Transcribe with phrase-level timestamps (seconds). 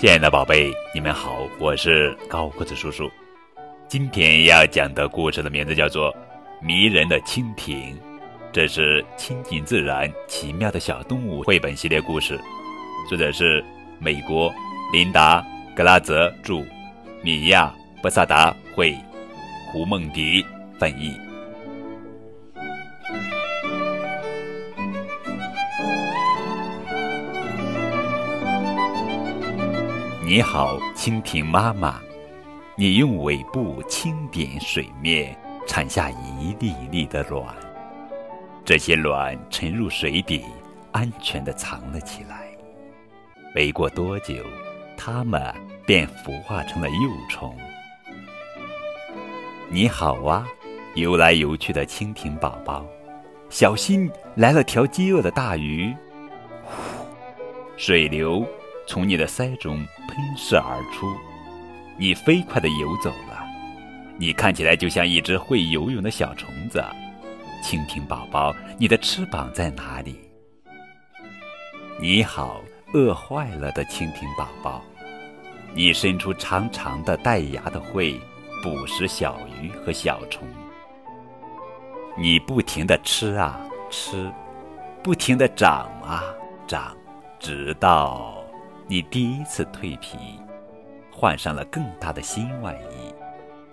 [0.00, 3.10] 亲爱的宝贝，你们好，我是高个子叔叔。
[3.86, 6.10] 今天要讲的故事的名字叫做
[6.62, 7.94] 《迷人的蜻蜓》，
[8.50, 12.40] 这是亲近自然、奇妙的小动物绘本系列故事，
[13.10, 13.62] 作者是
[13.98, 14.50] 美国
[14.90, 15.42] 琳达·
[15.76, 16.64] 格拉泽著，
[17.20, 17.70] 米亚·
[18.00, 18.96] 波萨达绘，
[19.70, 20.42] 胡梦迪
[20.78, 21.14] 翻译。
[30.30, 32.00] 你好，蜻蜓妈妈，
[32.76, 37.44] 你用尾部轻点水面，产下一粒一粒的卵。
[38.64, 40.44] 这些卵沉入水底，
[40.92, 42.46] 安全地藏了起来。
[43.52, 44.36] 没过多久，
[44.96, 45.52] 它们
[45.84, 47.52] 便孵化成了幼虫。
[49.68, 50.46] 你好啊，
[50.94, 52.86] 游来游去的蜻蜓宝宝，
[53.48, 55.92] 小心来了条饥饿的大鱼。
[57.76, 58.46] 水流。
[58.86, 59.76] 从你的腮中
[60.08, 61.14] 喷射而出，
[61.96, 63.46] 你飞快地游走了。
[64.16, 66.84] 你看起来就像一只会游泳的小虫子。
[67.62, 70.18] 蜻蜓宝宝，你的翅膀在哪里？
[72.00, 72.60] 你好，
[72.92, 74.82] 饿坏了的蜻蜓宝宝，
[75.74, 78.18] 你伸出长长的带牙的喙，
[78.62, 80.48] 捕食小鱼和小虫。
[82.18, 83.60] 你不停地吃啊
[83.90, 84.30] 吃，
[85.02, 86.24] 不停地长啊
[86.66, 86.96] 长，
[87.38, 88.39] 直到。
[88.90, 90.18] 你第一次蜕皮，
[91.12, 93.14] 换上了更大的新外衣。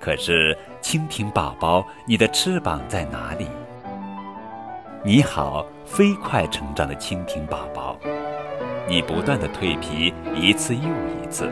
[0.00, 3.46] 可是，蜻蜓宝宝，你的翅膀在哪里？
[5.04, 7.96] 你好，飞快成长的蜻蜓宝宝，
[8.88, 11.48] 你不断的蜕皮，一次又一次，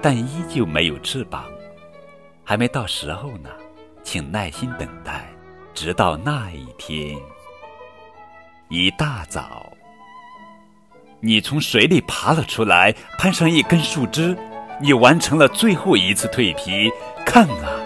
[0.00, 1.44] 但依旧没有翅膀。
[2.44, 3.50] 还没到时候呢，
[4.02, 5.26] 请耐心等待，
[5.74, 7.14] 直到那一天。
[8.70, 9.70] 一大早。
[11.26, 14.36] 你从水里爬了出来，攀上一根树枝，
[14.80, 16.88] 你完成了最后一次蜕皮。
[17.26, 17.80] 看啊，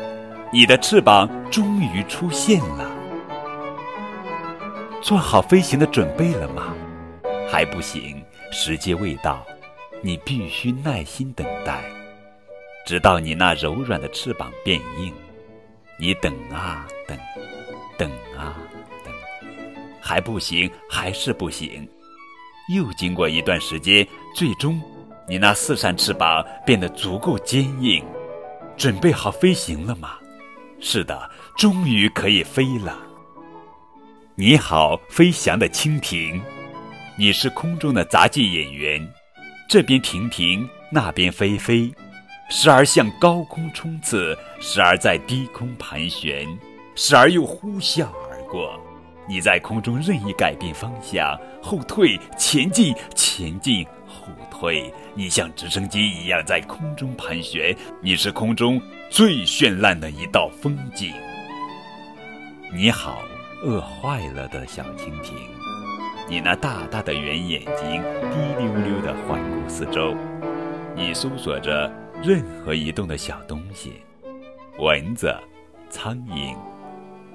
[0.52, 2.90] 你的翅膀终于出现了。
[5.00, 6.74] 做好飞行的准备了吗？
[7.50, 9.42] 还不行，时间未到。
[10.02, 11.82] 你必须耐心等待，
[12.84, 15.14] 直到你那柔软的翅膀变硬。
[15.98, 17.16] 你等啊等，
[17.96, 18.54] 等啊
[19.02, 19.14] 等，
[19.98, 21.88] 还不行，还是不行。
[22.74, 24.80] 又经过一段时间，最终，
[25.28, 28.04] 你那四扇翅膀变得足够坚硬，
[28.76, 30.18] 准备好飞行了吗？
[30.78, 32.96] 是的，终于可以飞了。
[34.36, 36.40] 你好，飞翔的蜻蜓，
[37.18, 39.12] 你是空中的杂技演员，
[39.68, 41.92] 这边停停，那边飞飞，
[42.48, 46.46] 时而向高空冲刺，时而在低空盘旋，
[46.94, 48.80] 时而又呼啸而过。
[49.30, 54.92] 你在空中任意改变方向，后退、前进、前进、后退。
[55.14, 57.72] 你像直升机一样在空中盘旋。
[58.02, 61.14] 你是空中最绚烂的一道风景。
[62.74, 63.22] 你好，
[63.62, 65.32] 饿坏了的小蜻蜓。
[66.28, 68.02] 你那大大的圆眼睛
[68.32, 70.12] 滴溜溜地环顾四周。
[70.96, 71.88] 你搜索着
[72.20, 74.02] 任何移动的小东西，
[74.80, 75.32] 蚊子、
[75.88, 76.52] 苍蝇、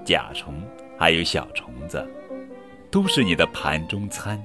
[0.03, 0.61] 甲虫。
[0.97, 2.05] 还有小虫子，
[2.89, 4.41] 都是你的盘中餐。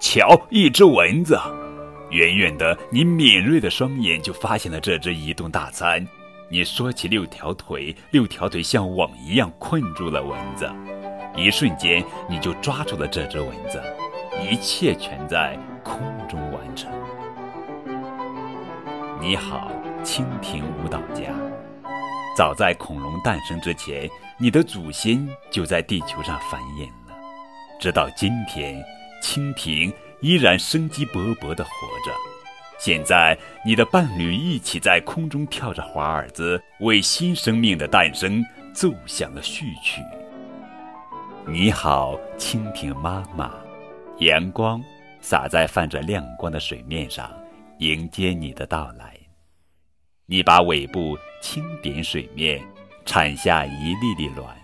[0.00, 1.38] 瞧，一只蚊子，
[2.10, 6.06] 远远的，你敏锐的双眼就发现了这只移动大餐。
[6.48, 10.68] 你缩起六条腿，六条腿像网一样困住了蚊子。
[11.36, 13.80] 一瞬间，你就抓住了这只蚊子。
[14.42, 16.90] 一切全在空中完成。
[19.20, 19.70] 你好，
[20.02, 21.30] 蜻蜓舞蹈家。
[22.40, 24.08] 早在恐龙诞生之前，
[24.38, 27.14] 你的祖先就在地球上繁衍了。
[27.78, 28.82] 直到今天，
[29.22, 29.92] 蜻蜓
[30.22, 31.70] 依然生机勃勃地活
[32.02, 32.10] 着。
[32.78, 38.42] 现在，你的伴侣一起在空中跳着华尔兹，为新生命的诞生
[38.72, 40.00] 奏响了序曲。
[41.46, 43.52] 你好，蜻蜓妈妈。
[44.20, 44.82] 阳光
[45.20, 47.30] 洒在泛着亮光的水面上，
[47.80, 49.14] 迎接你的到来。
[50.24, 52.60] 你把尾部轻点水面，
[53.04, 54.54] 产下一粒粒卵，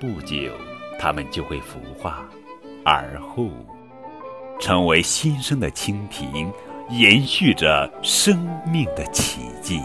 [0.00, 0.52] 不久，
[0.98, 2.28] 它们就会孵化，
[2.84, 3.48] 而后，
[4.60, 6.52] 成为新生的蜻蜓，
[6.90, 9.80] 延续着生命的奇迹。